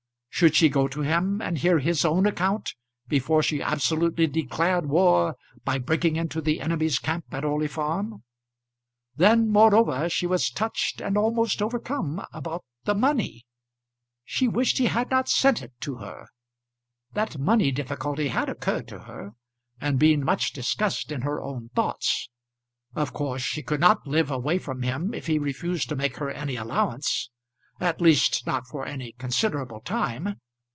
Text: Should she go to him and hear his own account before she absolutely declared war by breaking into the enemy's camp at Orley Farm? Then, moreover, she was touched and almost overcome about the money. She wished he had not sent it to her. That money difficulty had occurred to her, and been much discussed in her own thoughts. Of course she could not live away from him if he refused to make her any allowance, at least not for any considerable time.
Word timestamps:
Should 0.33 0.55
she 0.55 0.69
go 0.69 0.87
to 0.87 1.01
him 1.01 1.39
and 1.39 1.55
hear 1.59 1.77
his 1.77 2.03
own 2.03 2.25
account 2.25 2.73
before 3.07 3.43
she 3.43 3.61
absolutely 3.61 4.25
declared 4.25 4.87
war 4.89 5.35
by 5.63 5.77
breaking 5.77 6.15
into 6.15 6.41
the 6.41 6.61
enemy's 6.61 6.97
camp 6.97 7.25
at 7.31 7.45
Orley 7.45 7.67
Farm? 7.67 8.23
Then, 9.15 9.49
moreover, 9.51 10.09
she 10.09 10.25
was 10.25 10.49
touched 10.49 10.99
and 10.99 11.15
almost 11.15 11.61
overcome 11.61 12.25
about 12.33 12.65
the 12.85 12.95
money. 12.95 13.45
She 14.23 14.47
wished 14.47 14.79
he 14.79 14.87
had 14.87 15.11
not 15.11 15.29
sent 15.29 15.61
it 15.61 15.73
to 15.81 15.97
her. 15.97 16.25
That 17.13 17.37
money 17.37 17.71
difficulty 17.71 18.29
had 18.29 18.49
occurred 18.49 18.87
to 18.87 18.99
her, 19.01 19.35
and 19.79 19.99
been 19.99 20.25
much 20.25 20.53
discussed 20.53 21.11
in 21.11 21.21
her 21.21 21.39
own 21.39 21.69
thoughts. 21.75 22.31
Of 22.95 23.13
course 23.13 23.43
she 23.43 23.61
could 23.61 23.79
not 23.81 24.07
live 24.07 24.31
away 24.31 24.57
from 24.57 24.81
him 24.81 25.13
if 25.13 25.27
he 25.27 25.37
refused 25.37 25.87
to 25.89 25.95
make 25.95 26.17
her 26.17 26.31
any 26.31 26.55
allowance, 26.55 27.29
at 27.79 27.99
least 27.99 28.45
not 28.45 28.67
for 28.67 28.85
any 28.85 29.11
considerable 29.13 29.79
time. 29.79 30.39